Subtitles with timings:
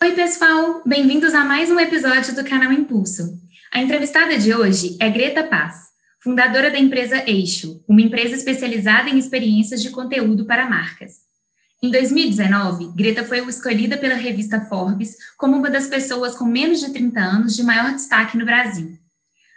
[0.00, 0.80] Oi, pessoal!
[0.86, 3.36] Bem-vindos a mais um episódio do canal Impulso.
[3.72, 5.88] A entrevistada de hoje é Greta Paz,
[6.22, 11.14] fundadora da empresa Eixo, uma empresa especializada em experiências de conteúdo para marcas.
[11.82, 16.92] Em 2019, Greta foi escolhida pela revista Forbes como uma das pessoas com menos de
[16.92, 18.96] 30 anos de maior destaque no Brasil.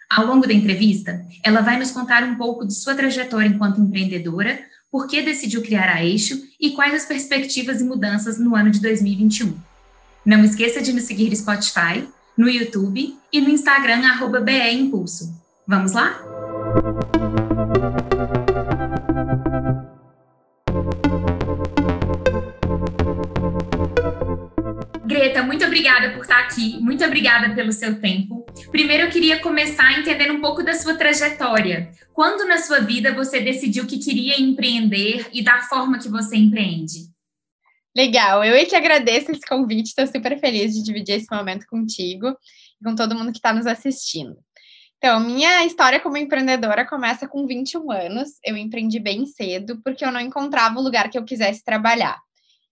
[0.10, 4.60] Ao longo da entrevista, ela vai nos contar um pouco de sua trajetória enquanto empreendedora,
[4.92, 8.82] por que decidiu criar a Eixo e quais as perspectivas e mudanças no ano de
[8.82, 9.71] 2021.
[10.24, 12.08] Não esqueça de nos seguir no Spotify,
[12.38, 15.34] no YouTube e no Instagram, arroba BE Impulso.
[15.68, 16.21] Vamos lá?
[25.04, 28.46] Greta, muito obrigada por estar aqui, muito obrigada pelo seu tempo.
[28.70, 31.90] Primeiro, eu queria começar entendendo um pouco da sua trajetória.
[32.14, 37.09] Quando na sua vida você decidiu que queria empreender e da forma que você empreende?
[37.95, 42.30] Legal, eu é que agradeço esse convite, estou super feliz de dividir esse momento contigo
[42.30, 44.38] e com todo mundo que está nos assistindo.
[44.98, 48.30] Então, minha história como empreendedora começa com 21 anos.
[48.45, 52.17] Eu empreendi bem cedo porque eu não encontrava o lugar que eu quisesse trabalhar.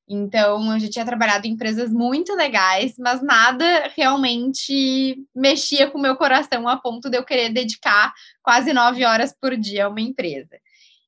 [0.08, 6.02] Então, eu já tinha trabalhado em empresas muito legais, mas nada realmente mexia com o
[6.02, 10.02] meu coração a ponto de eu querer dedicar quase nove horas por dia a uma
[10.02, 10.58] empresa.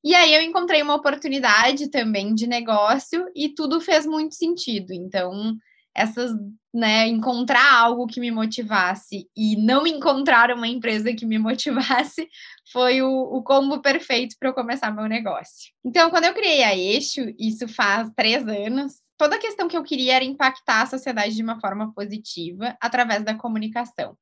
[0.04, 4.94] E aí eu encontrei uma oportunidade também de negócio e tudo fez muito sentido.
[4.94, 5.56] Então,
[5.96, 6.32] essas,
[6.74, 12.28] né, encontrar algo que me motivasse e não encontrar uma empresa que me motivasse
[12.72, 15.72] foi o, o combo perfeito para eu começar meu negócio.
[15.86, 19.84] Então, quando eu criei a Eixo, isso faz três anos, toda a questão que eu
[19.84, 24.18] queria era impactar a sociedade de uma forma positiva através da comunicação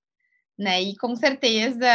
[0.59, 0.81] né?
[0.81, 1.87] E com certeza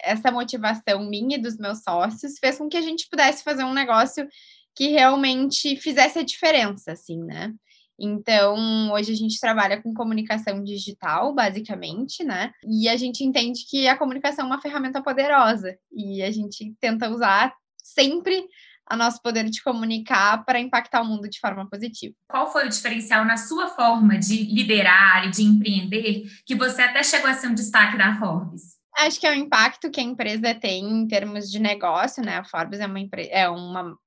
[0.00, 3.74] essa motivação minha e dos meus sócios fez com que a gente pudesse fazer um
[3.74, 4.28] negócio
[4.76, 7.52] que realmente fizesse a diferença, assim, né?
[7.98, 12.52] Então, hoje a gente trabalha com comunicação digital, basicamente, né?
[12.64, 17.10] E a gente entende que a comunicação é uma ferramenta poderosa e a gente tenta
[17.10, 17.52] usar
[17.82, 18.46] sempre
[18.92, 22.14] a nosso poder de comunicar para impactar o mundo de forma positiva.
[22.28, 27.02] Qual foi o diferencial na sua forma de liderar e de empreender que você até
[27.02, 28.76] chegou a ser um destaque da Forbes?
[28.98, 32.36] Acho que é o impacto que a empresa tem em termos de negócio, né?
[32.36, 33.98] A Forbes é uma, é uma,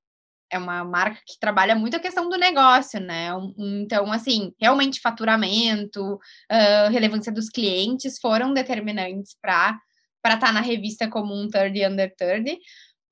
[0.51, 3.29] é uma marca que trabalha muito a questão do negócio, né?
[3.57, 9.79] Então, assim, realmente faturamento, uh, relevância dos clientes foram determinantes para
[10.23, 12.55] estar tá na revista como um 30 under 30,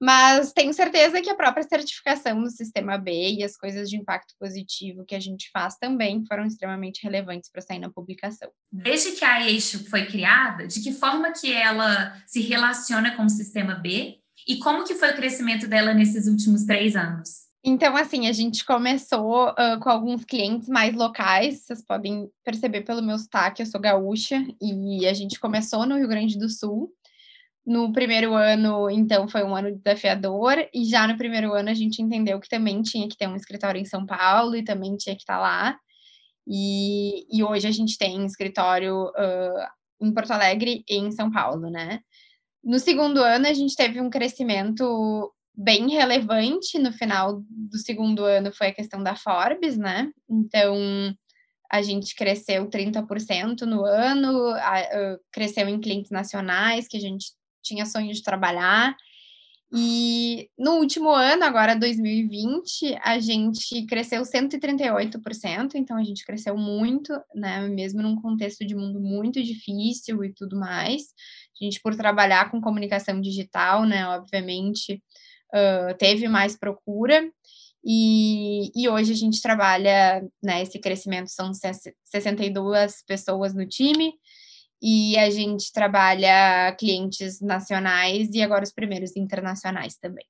[0.04, 4.34] mas tenho certeza que a própria certificação do sistema B e as coisas de impacto
[4.38, 8.50] positivo que a gente faz também foram extremamente relevantes para sair na publicação.
[8.70, 13.30] Desde que a Eixo foi criada, de que forma que ela se relaciona com o
[13.30, 17.44] sistema B e como que foi o crescimento dela nesses últimos três anos?
[17.64, 23.02] Então, assim, a gente começou uh, com alguns clientes mais locais, vocês podem perceber pelo
[23.02, 26.92] meu sotaque, eu sou gaúcha, e a gente começou no Rio Grande do Sul,
[27.66, 32.02] no primeiro ano, então, foi um ano desafiador, e já no primeiro ano a gente
[32.02, 35.22] entendeu que também tinha que ter um escritório em São Paulo e também tinha que
[35.22, 35.78] estar lá.
[36.46, 41.70] E, e hoje a gente tem escritório uh, em Porto Alegre e em São Paulo,
[41.70, 42.02] né?
[42.62, 46.78] No segundo ano, a gente teve um crescimento bem relevante.
[46.80, 50.12] No final do segundo ano foi a questão da Forbes, né?
[50.30, 51.16] Então,
[51.72, 54.54] a gente cresceu 30% no ano,
[55.32, 57.28] cresceu em clientes nacionais, que a gente
[57.64, 58.96] tinha sonho de trabalhar.
[59.76, 67.12] E no último ano, agora 2020, a gente cresceu 138%, então a gente cresceu muito,
[67.34, 67.68] né?
[67.68, 71.06] Mesmo num contexto de mundo muito difícil e tudo mais.
[71.60, 74.08] A gente, por trabalhar com comunicação digital, né?
[74.10, 75.02] Obviamente,
[75.52, 77.28] uh, teve mais procura.
[77.84, 80.62] E, e hoje a gente trabalha, né?
[80.62, 84.14] Esse crescimento são 62 pessoas no time,
[84.86, 90.26] e a gente trabalha clientes nacionais e agora os primeiros internacionais também.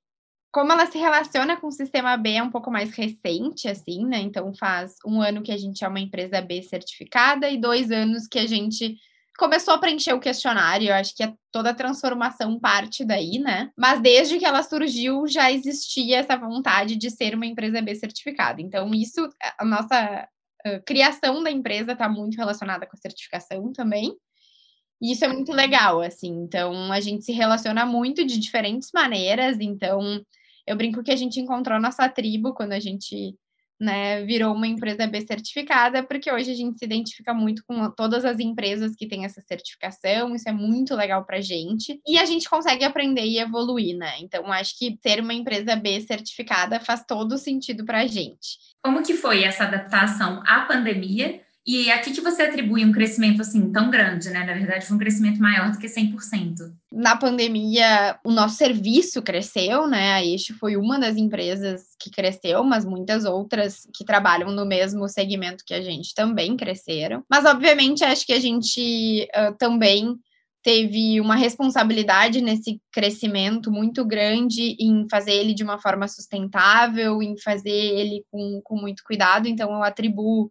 [0.52, 4.20] Como ela se relaciona com o sistema B é um pouco mais recente, assim, né?
[4.20, 8.28] Então faz um ano que a gente é uma empresa B certificada e dois anos
[8.28, 8.96] que a gente
[9.36, 10.90] começou a preencher o questionário.
[10.90, 13.72] Eu acho que é toda a transformação parte daí, né?
[13.76, 18.62] Mas desde que ela surgiu já existia essa vontade de ser uma empresa B certificada.
[18.62, 19.28] Então isso,
[19.58, 20.28] a nossa
[20.64, 24.16] a criação da empresa está muito relacionada com a certificação também.
[25.00, 26.30] E isso é muito legal, assim.
[26.30, 29.58] Então, a gente se relaciona muito de diferentes maneiras.
[29.60, 30.24] Então,
[30.66, 33.36] eu brinco que a gente encontrou nossa tribo quando a gente
[33.80, 38.24] né, virou uma empresa B certificada, porque hoje a gente se identifica muito com todas
[38.24, 42.24] as empresas que têm essa certificação, isso é muito legal para a gente, e a
[42.24, 44.14] gente consegue aprender e evoluir, né?
[44.20, 48.58] Então, acho que ter uma empresa B certificada faz todo sentido para a gente.
[48.82, 53.72] Como que foi essa adaptação à pandemia E aqui que você atribui um crescimento assim
[53.72, 54.44] tão grande, né?
[54.44, 56.56] Na verdade, foi um crescimento maior do que 100%.
[56.92, 60.12] Na pandemia, o nosso serviço cresceu, né?
[60.12, 65.08] A Eixo foi uma das empresas que cresceu, mas muitas outras que trabalham no mesmo
[65.08, 67.24] segmento que a gente também cresceram.
[67.30, 70.14] Mas, obviamente, acho que a gente uh, também
[70.62, 77.38] teve uma responsabilidade nesse crescimento muito grande em fazer ele de uma forma sustentável, em
[77.38, 79.48] fazer ele com, com muito cuidado.
[79.48, 80.48] Então, eu atribuo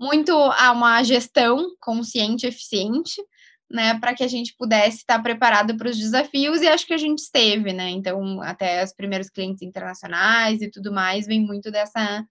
[0.00, 3.22] muito a uma gestão consciente e eficiente,
[3.70, 6.98] né, para que a gente pudesse estar preparado para os desafios, e acho que a
[6.98, 12.24] gente esteve, né, então até os primeiros clientes internacionais e tudo mais, vem muito dessa,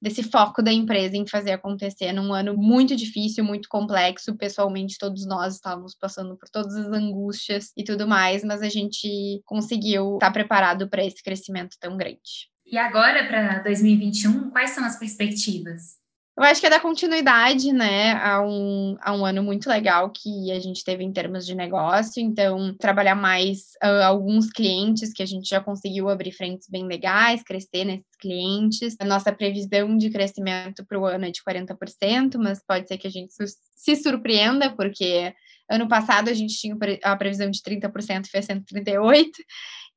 [0.00, 5.24] desse foco da empresa em fazer acontecer num ano muito difícil, muito complexo, pessoalmente todos
[5.24, 10.32] nós estávamos passando por todas as angústias e tudo mais, mas a gente conseguiu estar
[10.32, 12.50] preparado para esse crescimento tão grande.
[12.66, 16.01] E agora, para 2021, quais são as perspectivas?
[16.42, 20.50] Eu acho que é dar continuidade, né, a um, a um ano muito legal que
[20.50, 22.20] a gente teve em termos de negócio.
[22.20, 27.44] Então, trabalhar mais uh, alguns clientes que a gente já conseguiu abrir frentes bem legais,
[27.44, 28.96] crescer nesses clientes.
[28.98, 33.06] A nossa previsão de crescimento para o ano é de 40%, mas pode ser que
[33.06, 33.32] a gente
[33.76, 35.32] se surpreenda, porque
[35.70, 39.30] ano passado a gente tinha a previsão de 30% e fez 138%.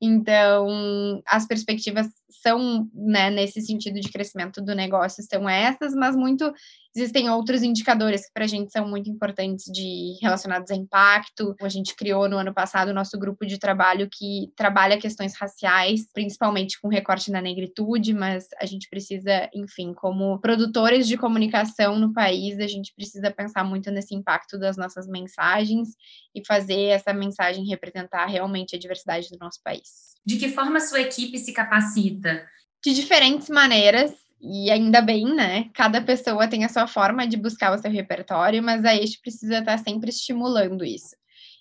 [0.01, 2.07] Então, as perspectivas
[2.41, 6.51] são, né, nesse sentido de crescimento do negócio, são essas, mas muito
[6.95, 11.53] existem outros indicadores que para a gente são muito importantes de relacionados a impacto.
[11.61, 16.07] A gente criou no ano passado o nosso grupo de trabalho que trabalha questões raciais,
[16.13, 22.13] principalmente com recorte na negritude, mas a gente precisa, enfim, como produtores de comunicação no
[22.13, 25.89] país, a gente precisa pensar muito nesse impacto das nossas mensagens
[26.33, 30.15] e fazer essa mensagem representar realmente a diversidade do nosso país.
[30.25, 32.24] De que forma sua equipe se capacita?
[32.83, 35.69] De diferentes maneiras e ainda bem, né?
[35.73, 39.59] Cada pessoa tem a sua forma de buscar o seu repertório, mas a Eixo precisa
[39.59, 41.15] estar sempre estimulando isso.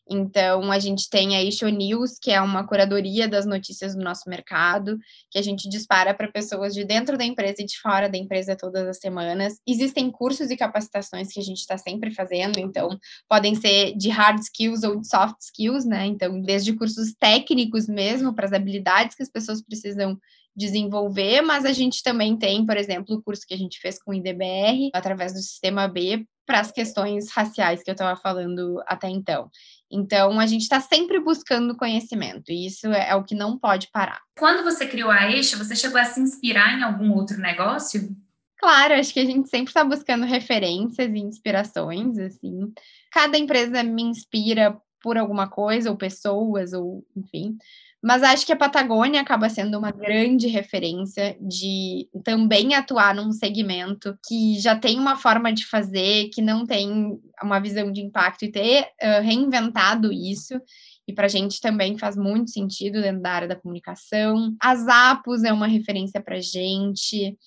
[0.08, 4.28] Então, a gente tem a Eixo News, que é uma curadoria das notícias do nosso
[4.28, 4.98] mercado,
[5.30, 8.56] que a gente dispara para pessoas de dentro da empresa e de fora da empresa
[8.56, 9.58] todas as semanas.
[9.66, 12.98] Existem cursos e capacitações que a gente está sempre fazendo, então,
[13.28, 16.06] podem ser de hard skills ou de soft skills, né?
[16.06, 20.18] Então, desde cursos técnicos mesmo, para as habilidades que as pessoas precisam
[20.56, 24.12] desenvolver, mas a gente também tem, por exemplo, o curso que a gente fez com
[24.12, 29.08] o IDBR, através do Sistema B, para as questões raciais que eu estava falando até
[29.08, 29.50] então.
[29.94, 33.88] Então, a gente está sempre buscando conhecimento, e isso é, é, o que não pode
[33.92, 34.20] parar.
[34.36, 38.14] Quando você criou a Eixo, você chegou a se inspirar em algum outro negócio?
[38.58, 42.72] Claro, acho que a gente sempre está buscando referências e inspirações, assim.
[43.12, 47.56] Cada empresa me inspira por alguma coisa, ou pessoas, ou enfim.
[48.04, 54.14] Mas acho que a Patagônia acaba sendo uma grande referência de também atuar num segmento
[54.28, 58.52] que já tem uma forma de fazer, que não tem uma visão de impacto e
[58.52, 60.60] ter uh, reinventado isso.
[61.08, 64.54] E para a gente também faz muito sentido dentro da área da comunicação.
[64.60, 67.38] A Zappos é uma referência para gente.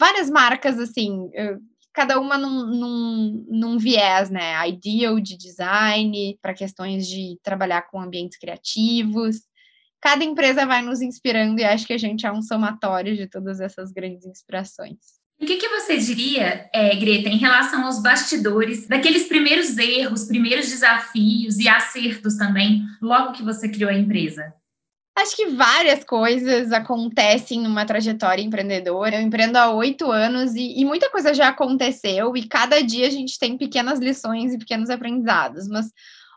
[0.00, 1.28] Várias marcas, assim,
[1.92, 4.66] cada uma num, num, num, viés, né?
[4.66, 9.47] Ideal de design, para questões de trabalhar com ambientes criativos
[10.00, 13.60] cada empresa vai nos inspirando e acho que a gente é um somatório de todas
[13.60, 14.96] essas grandes inspirações.
[15.40, 20.68] O que, que você diria, é, Greta, em relação aos bastidores, daqueles primeiros erros, primeiros
[20.68, 24.52] desafios e acertos também, logo que você criou a empresa?
[25.16, 29.16] Acho que várias coisas acontecem numa trajetória empreendedora.
[29.16, 33.10] Eu empreendo há oito anos e, e, muita coisa já aconteceu, e cada dia a
[33.10, 35.68] gente tem pequenas lições e pequenos aprendizados.
[35.68, 35.90] Mas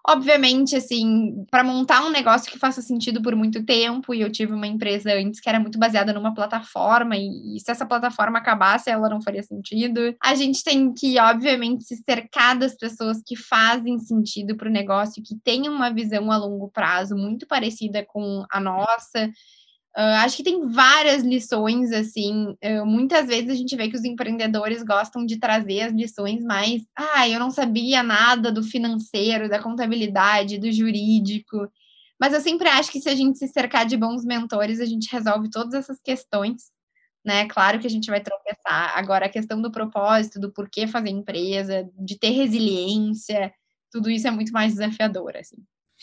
[0.08, 4.52] Obviamente, assim, para montar um negócio que faça sentido por muito tempo, e eu tive
[4.52, 8.90] uma empresa antes que era muito baseada numa plataforma, e, e se essa plataforma acabasse,
[8.90, 10.16] ela não faria sentido.
[10.22, 15.22] A gente tem que, obviamente, se cercar das pessoas que fazem sentido para o negócio,
[15.24, 19.30] que tenham uma visão a longo prazo muito parecida com a nossa.
[19.98, 22.56] Uh, acho que tem várias lições, assim.
[22.64, 26.84] Uh, muitas vezes a gente vê que os empreendedores gostam de trazer as lições mais.
[26.96, 31.70] Ah, eu não sabia nada do financeiro, da contabilidade, do jurídico.
[32.20, 35.12] Mas eu sempre acho que se a gente se cercar de bons mentores, a gente
[35.12, 36.72] resolve todas essas questões.
[37.26, 37.48] Né?
[37.48, 38.98] Claro que a gente vai tropeçar.
[38.98, 43.54] Agora, a questão do propósito, do porquê fazer empresa, de ter resiliência,
[43.92, 45.58] tudo isso é muito mais desafiador, assim.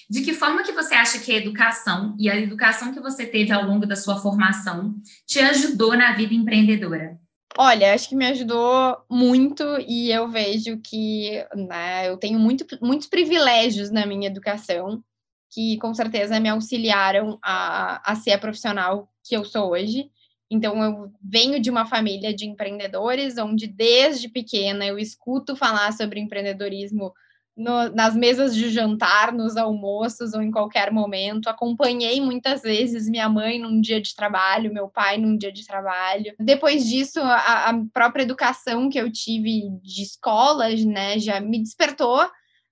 [0.09, 3.53] De que forma que você acha que a educação e a educação que você teve
[3.53, 4.95] ao longo da sua formação
[5.27, 7.19] te ajudou na vida empreendedora?
[7.57, 13.09] Olha, acho que me ajudou muito e eu vejo que né, eu tenho muito, muitos
[13.09, 15.03] privilégios na minha educação
[15.51, 20.11] que com certeza me auxiliaram a, a ser a profissional que eu sou hoje.
[20.51, 26.21] Então, eu venho de uma família de empreendedores, onde desde pequena eu escuto falar sobre
[26.21, 27.13] empreendedorismo
[27.59, 31.49] no, nas mesas de jantar, nos almoços ou em qualquer momento.
[31.49, 36.35] Acompanhei muitas vezes minha mãe num dia de trabalho, meu pai num dia de trabalho.
[36.39, 42.31] Depois disso, a, a própria educação que eu tive de escolas, né, já me despertou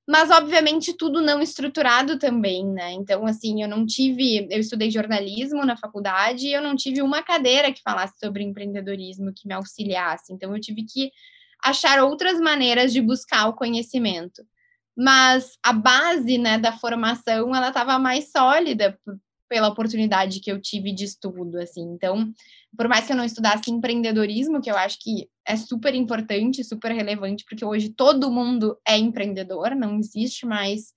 [0.09, 2.93] mas obviamente tudo não estruturado também, né?
[2.93, 7.25] Então, assim, eu não tive, eu estudei jornalismo na faculdade e eu não tive uma
[7.25, 10.33] cadeira que falasse sobre empreendedorismo que me auxiliasse.
[10.33, 11.11] Então, eu tive que
[11.61, 14.47] achar outras maneiras de buscar o conhecimento.
[14.97, 18.99] Mas a base, né, da formação, ela estava mais sólida
[19.49, 21.83] pela oportunidade que eu tive de estudo, assim.
[21.83, 22.33] Então,
[22.77, 26.93] por mais que eu não estudasse empreendedorismo, que eu acho que é super importante, super
[26.93, 30.97] relevante, porque hoje todo mundo é empreendedor, não existe mais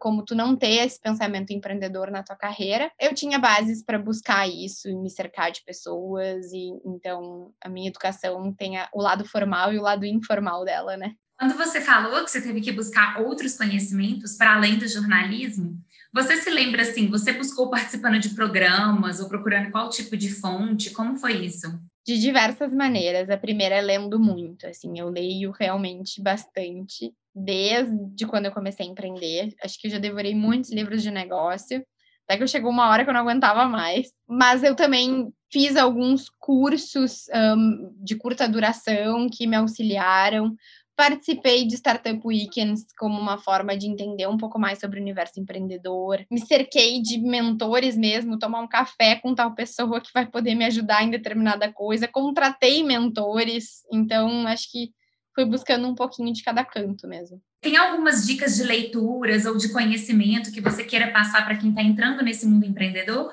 [0.00, 2.90] como tu não ter esse pensamento empreendedor na tua carreira.
[3.00, 7.88] Eu tinha bases para buscar isso e me cercar de pessoas e então a minha
[7.88, 11.14] educação tem a, o lado formal e o lado informal dela, né?
[11.38, 15.78] Quando você falou que você teve que buscar outros conhecimentos para além do jornalismo,
[16.12, 20.90] você se lembra assim, você buscou participando de programas ou procurando qual tipo de fonte?
[20.90, 21.80] Como foi isso?
[22.04, 23.30] De diversas maneiras.
[23.30, 28.88] A primeira é lendo muito, assim, eu leio realmente bastante desde quando eu comecei a
[28.88, 29.54] empreender.
[29.62, 31.84] Acho que eu já devorei muitos livros de negócio.
[32.26, 34.12] Até que chegou uma hora que eu não aguentava mais.
[34.26, 40.56] Mas eu também fiz alguns cursos um, de curta duração que me auxiliaram.
[40.98, 45.38] Participei de Startup Weekends como uma forma de entender um pouco mais sobre o universo
[45.38, 46.26] empreendedor.
[46.28, 50.64] Me cerquei de mentores mesmo, tomar um café com tal pessoa que vai poder me
[50.64, 52.08] ajudar em determinada coisa.
[52.08, 54.90] Contratei mentores, então acho que
[55.36, 57.40] fui buscando um pouquinho de cada canto mesmo.
[57.60, 61.80] Tem algumas dicas de leituras ou de conhecimento que você queira passar para quem está
[61.80, 63.32] entrando nesse mundo empreendedor?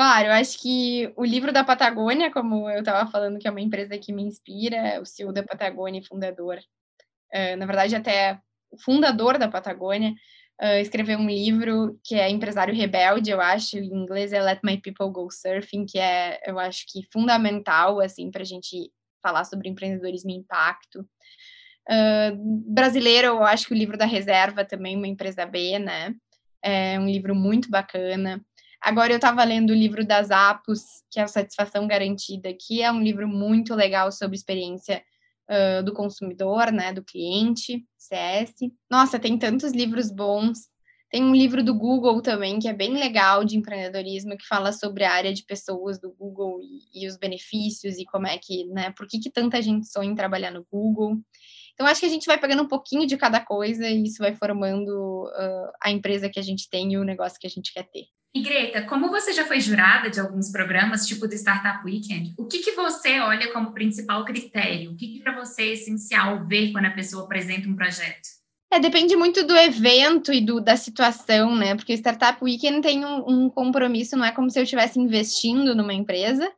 [0.00, 3.60] Claro, eu acho que o livro da Patagônia, como eu estava falando, que é uma
[3.60, 8.40] empresa que me inspira, o CEO da Patagônia, fundador, uh, na verdade, até
[8.70, 10.14] o fundador da Patagônia,
[10.62, 14.80] uh, escreveu um livro que é Empresário Rebelde, eu acho, em inglês é Let My
[14.80, 18.90] People Go Surfing, que é, eu acho que fundamental, assim, para a gente
[19.22, 21.00] falar sobre empreendedorismo e impacto.
[21.90, 26.14] Uh, brasileiro, eu acho que o livro da Reserva também, uma empresa B, né?
[26.62, 28.40] É um livro muito bacana.
[28.80, 32.90] Agora eu estava lendo o livro das Apos, que é a Satisfação Garantida, que é
[32.90, 35.04] um livro muito legal sobre experiência
[35.50, 38.54] uh, do consumidor, né, do cliente, CS.
[38.90, 40.70] Nossa, tem tantos livros bons.
[41.10, 45.04] Tem um livro do Google também, que é bem legal, de empreendedorismo, que fala sobre
[45.04, 48.92] a área de pessoas do Google e, e os benefícios e como é que, né,
[48.96, 51.18] por que, que tanta gente sonha em trabalhar no Google.
[51.74, 54.34] Então, acho que a gente vai pegando um pouquinho de cada coisa e isso vai
[54.34, 57.84] formando uh, a empresa que a gente tem e o negócio que a gente quer
[57.84, 58.04] ter.
[58.32, 62.46] E Greta, como você já foi jurada de alguns programas, tipo do Startup Weekend, o
[62.46, 64.92] que, que você olha como principal critério?
[64.92, 68.28] O que, que para você é essencial ver quando a pessoa apresenta um projeto?
[68.72, 71.74] É, depende muito do evento e do, da situação, né?
[71.74, 75.74] Porque o Startup Weekend tem um, um compromisso, não é como se eu estivesse investindo
[75.74, 76.48] numa empresa,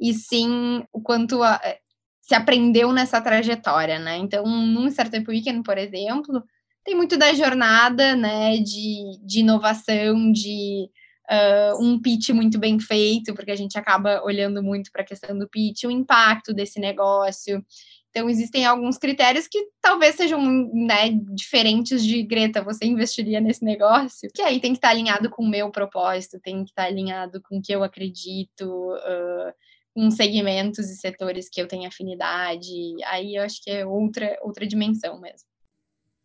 [0.00, 1.78] e sim o quanto a, é,
[2.20, 4.16] se aprendeu nessa trajetória, né?
[4.16, 6.42] Então, num Startup Weekend, por exemplo,
[6.84, 10.90] tem muito da jornada, né, de, de inovação, de
[11.32, 15.36] uh, um pitch muito bem feito, porque a gente acaba olhando muito para a questão
[15.38, 17.64] do pitch, o impacto desse negócio.
[18.10, 20.40] Então, existem alguns critérios que talvez sejam
[20.74, 25.42] né, diferentes de Greta, você investiria nesse negócio, que aí tem que estar alinhado com
[25.42, 29.52] o meu propósito, tem que estar alinhado com o que eu acredito, uh,
[29.94, 32.70] com segmentos e setores que eu tenho afinidade.
[33.06, 35.51] Aí eu acho que é outra, outra dimensão mesmo.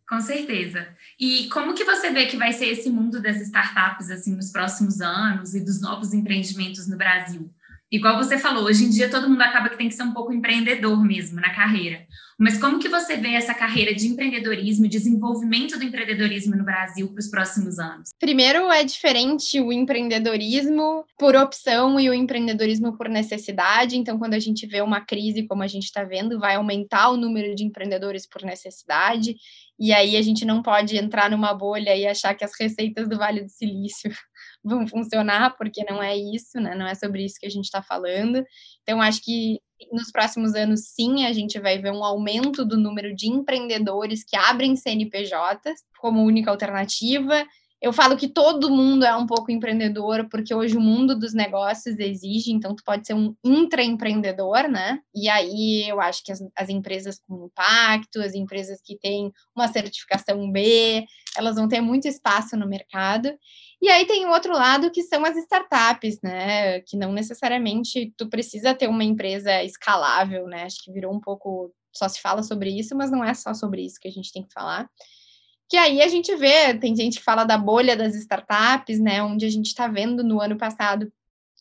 [0.08, 0.88] Com certeza.
[1.20, 5.02] E como que você vê que vai ser esse mundo das startups assim nos próximos
[5.02, 7.52] anos e dos novos empreendimentos no Brasil?
[7.90, 10.34] Igual você falou, hoje em dia todo mundo acaba que tem que ser um pouco
[10.34, 12.06] empreendedor mesmo na carreira.
[12.38, 17.20] Mas como que você vê essa carreira de empreendedorismo desenvolvimento do empreendedorismo no Brasil para
[17.20, 18.10] os próximos anos?
[18.20, 23.98] Primeiro, é diferente o empreendedorismo por opção e o empreendedorismo por necessidade.
[23.98, 27.18] Então, quando a gente vê uma crise como a gente está vendo, vai aumentar o
[27.18, 29.38] número de empreendedores por necessidade.
[29.79, 33.17] E aí a gente não pode entrar numa bolha e achar que as receitas do
[33.17, 34.12] Vale do Silício
[34.63, 36.75] vão funcionar, porque não é isso, né?
[36.75, 38.43] Não é sobre isso que a gente está falando.
[38.81, 39.60] Então, acho que
[39.91, 44.36] nos próximos anos, sim, a gente vai ver um aumento do número de empreendedores que
[44.36, 47.46] abrem CNPJs como única alternativa
[47.79, 52.00] Eu falo que todo mundo é um pouco empreendedor, porque hoje o mundo dos negócios
[52.00, 55.00] exige, então tu pode ser um intraempreendedor, né?
[55.13, 59.67] E aí eu acho que as, as empresas com impacto, as empresas que têm uma
[59.67, 61.05] certificação B,
[61.38, 63.31] elas vão ter muito espaço no mercado.
[63.79, 66.81] E aí tem o outro lado que são as startups, né?
[66.81, 70.63] Que não necessariamente tu precisa ter uma empresa escalável, né?
[70.63, 73.86] Acho que virou um pouco só se fala sobre isso, mas não é só sobre
[73.86, 74.89] isso que a gente tem que falar.
[75.70, 79.22] Que aí a gente vê, tem gente que fala da bolha das startups, né?
[79.22, 81.12] Onde a gente está vendo no ano passado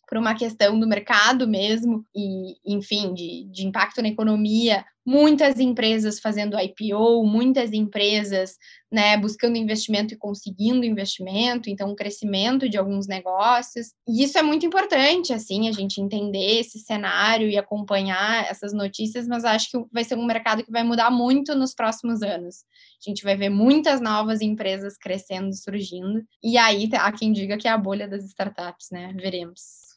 [0.08, 6.18] por uma questão do mercado mesmo e, enfim, de, de impacto na economia, muitas empresas
[6.18, 8.56] fazendo IPO, muitas empresas
[8.90, 13.92] né, buscando investimento e conseguindo investimento, então um crescimento de alguns negócios.
[14.08, 19.28] E isso é muito importante, assim, a gente entender esse cenário e acompanhar essas notícias,
[19.28, 22.64] mas acho que vai ser um mercado que vai mudar muito nos próximos anos.
[23.04, 27.68] A gente vai ver muitas novas empresas crescendo, surgindo, e aí há quem diga que
[27.68, 29.12] é a bolha das startups, né?
[29.16, 29.95] Veremos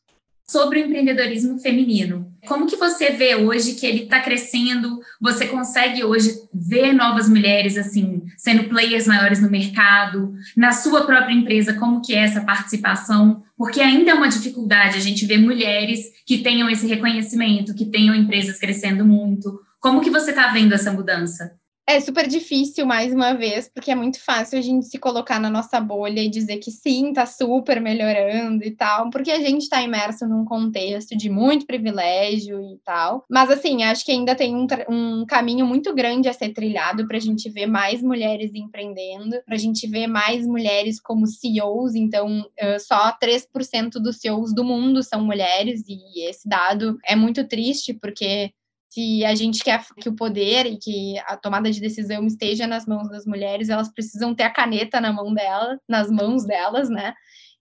[0.50, 2.34] sobre o empreendedorismo feminino.
[2.48, 5.00] Como que você vê hoje que ele está crescendo?
[5.22, 10.34] Você consegue hoje ver novas mulheres assim sendo players maiores no mercado?
[10.58, 13.44] Na sua própria empresa, como que é essa participação?
[13.56, 18.16] Porque ainda é uma dificuldade a gente ver mulheres que tenham esse reconhecimento, que tenham
[18.16, 19.60] empresas crescendo muito.
[19.80, 21.60] Como que você está vendo essa mudança?
[21.90, 25.50] É super difícil, mais uma vez, porque é muito fácil a gente se colocar na
[25.50, 29.82] nossa bolha e dizer que sim, tá super melhorando e tal, porque a gente está
[29.82, 33.26] imerso num contexto de muito privilégio e tal.
[33.28, 37.18] Mas, assim, acho que ainda tem um, um caminho muito grande a ser trilhado para
[37.18, 41.96] a gente ver mais mulheres empreendendo, para a gente ver mais mulheres como CEOs.
[41.96, 42.46] Então,
[42.82, 48.52] só 3% dos CEOs do mundo são mulheres, e esse dado é muito triste, porque
[48.90, 52.88] se a gente quer que o poder e que a tomada de decisão esteja nas
[52.88, 57.14] mãos das mulheres, elas precisam ter a caneta na mão dela, nas mãos delas, né?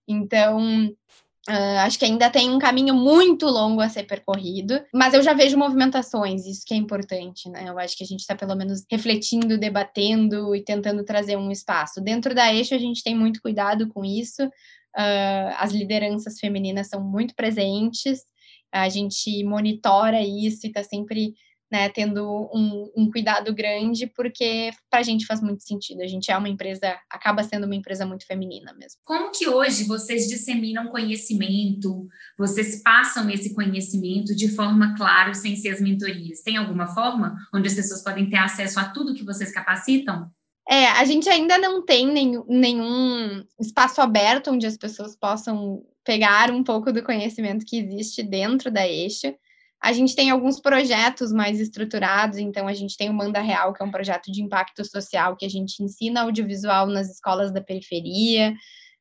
[0.09, 5.23] Então, uh, acho que ainda tem um caminho muito longo a ser percorrido, mas eu
[5.23, 7.69] já vejo movimentações, isso que é importante, né?
[7.69, 12.01] Eu acho que a gente está pelo menos refletindo, debatendo e tentando trazer um espaço.
[12.01, 14.47] Dentro da Eixo, a gente tem muito cuidado com isso.
[14.47, 18.23] Uh, as lideranças femininas são muito presentes,
[18.73, 21.35] a gente monitora isso e está sempre
[21.71, 26.03] né, tendo um, um, cuidado grande, porque para a gente faz muito sentido.
[26.03, 28.99] A gente é uma empresa, acaba sendo uma empresa muito feminina mesmo.
[29.05, 32.07] Como que hoje vocês disseminam conhecimento,
[32.39, 36.41] vocês passam esse conhecimento de forma clara, sem ser as mentorias?
[36.41, 40.31] Tem alguma forma onde as pessoas podem ter acesso a tudo que vocês capacitam?
[40.71, 46.51] É, a gente ainda não tem nenhum, nenhum espaço aberto onde as pessoas possam pegar
[46.51, 49.35] um pouco do conhecimento que existe dentro da Eixo.
[49.81, 53.83] A gente tem alguns projetos mais estruturados, então a gente tem o Manda Real, que
[53.83, 58.53] é um projeto de impacto social que a gente ensina audiovisual nas escolas da periferia.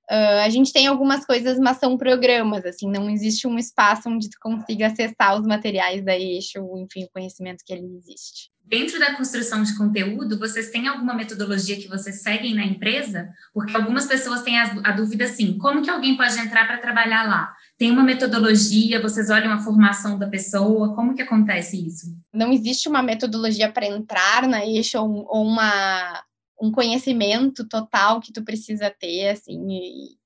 [0.09, 4.29] Uh, a gente tem algumas coisas, mas são programas, assim, não existe um espaço onde
[4.29, 8.49] tu consiga acessar os materiais da Eixo, enfim, o conhecimento que ele existe.
[8.67, 13.29] Dentro da construção de conteúdo, vocês têm alguma metodologia que vocês seguem na empresa?
[13.53, 17.53] Porque algumas pessoas têm a, dúvida assim, como que alguém pode entrar para trabalhar lá?
[17.77, 22.07] Tem uma metodologia, vocês olham a formação da pessoa, como que acontece isso?
[22.33, 26.21] Não existe uma metodologia para entrar na Eixo ou uma
[26.59, 29.59] um conhecimento total que tu precisa ter, assim,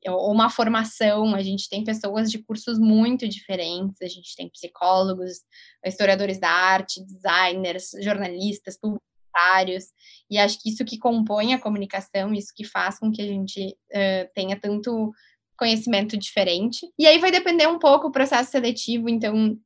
[0.07, 1.35] ou uma formação.
[1.35, 5.41] A gente tem pessoas de cursos muito diferentes, a gente tem psicólogos,
[5.85, 9.85] historiadores da arte, designers, jornalistas, publicitários,
[10.29, 13.67] e acho que isso que compõe a comunicação, isso que faz com que a gente
[13.67, 15.11] uh, tenha tanto
[15.57, 16.87] conhecimento diferente.
[16.97, 19.57] E aí vai depender um pouco o processo seletivo, então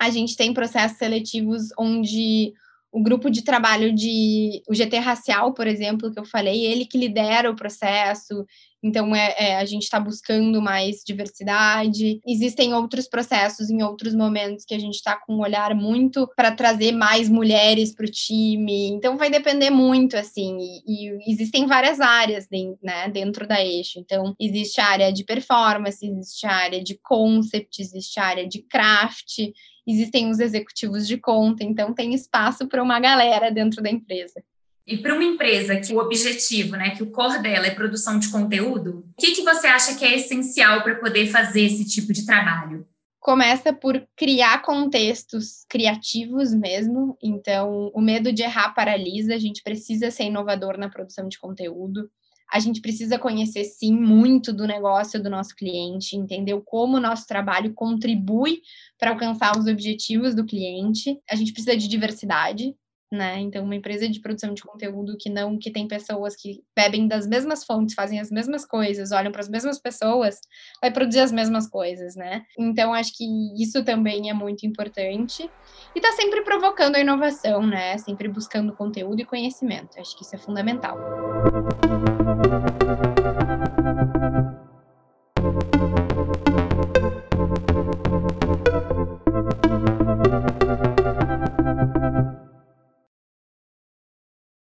[0.00, 2.52] a gente tem processos seletivos onde
[2.92, 6.98] o grupo de trabalho de o GT racial, por exemplo, que eu falei, ele que
[6.98, 8.44] lidera o processo.
[8.82, 12.20] Então, é, é a gente está buscando mais diversidade.
[12.26, 16.50] Existem outros processos em outros momentos que a gente está com um olhar muito para
[16.50, 18.88] trazer mais mulheres para o time.
[18.88, 20.58] Então, vai depender muito, assim.
[20.58, 22.48] E, e existem várias áreas
[22.82, 23.98] né, dentro da eixo.
[23.98, 28.62] Então, existe a área de performance, existe a área de concept, existe a área de
[28.62, 29.52] craft
[29.86, 34.42] existem os executivos de conta, então tem espaço para uma galera dentro da empresa.
[34.86, 38.30] E para uma empresa que o objetivo, né, que o core dela é produção de
[38.30, 42.26] conteúdo, o que, que você acha que é essencial para poder fazer esse tipo de
[42.26, 42.86] trabalho?
[43.20, 47.16] Começa por criar contextos criativos mesmo.
[47.22, 49.34] Então, o medo de errar paralisa.
[49.34, 52.10] A gente precisa ser inovador na produção de conteúdo.
[52.52, 57.26] A gente precisa conhecer, sim, muito do negócio do nosso cliente, entender como o nosso
[57.26, 58.60] trabalho contribui
[58.98, 61.18] para alcançar os objetivos do cliente.
[61.30, 62.74] A gente precisa de diversidade,
[63.12, 63.38] né?
[63.38, 67.26] Então, uma empresa de produção de conteúdo que não, que tem pessoas que bebem das
[67.26, 70.40] mesmas fontes, fazem as mesmas coisas, olham para as mesmas pessoas,
[70.80, 72.42] vai produzir as mesmas coisas, né?
[72.58, 73.24] Então, acho que
[73.62, 75.48] isso também é muito importante.
[75.94, 77.98] E tá sempre provocando a inovação, né?
[77.98, 80.00] Sempre buscando conteúdo e conhecimento.
[80.00, 80.98] Acho que isso é fundamental.